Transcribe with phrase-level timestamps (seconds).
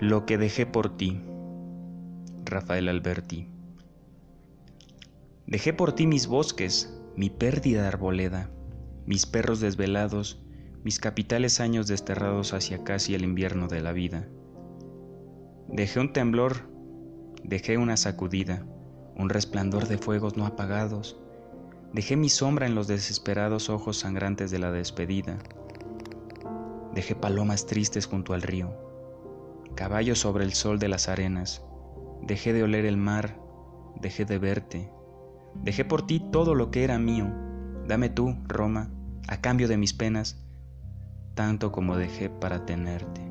[0.00, 1.20] Lo que dejé por ti.
[2.44, 3.48] Rafael Alberti.
[5.48, 8.48] Dejé por ti mis bosques, mi pérdida arboleda,
[9.06, 10.40] mis perros desvelados,
[10.84, 14.28] mis capitales años desterrados hacia casi el invierno de la vida.
[15.66, 16.70] Dejé un temblor,
[17.42, 18.64] dejé una sacudida,
[19.16, 21.18] un resplandor de fuegos no apagados,
[21.92, 25.38] dejé mi sombra en los desesperados ojos sangrantes de la despedida,
[26.94, 28.86] dejé palomas tristes junto al río,
[29.78, 31.62] caballo sobre el sol de las arenas,
[32.20, 33.38] dejé de oler el mar,
[33.94, 34.90] dejé de verte,
[35.54, 37.32] dejé por ti todo lo que era mío,
[37.86, 38.90] dame tú, Roma,
[39.28, 40.44] a cambio de mis penas,
[41.36, 43.27] tanto como dejé para tenerte.